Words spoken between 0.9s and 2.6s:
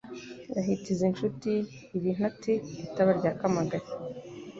inshuti iba intati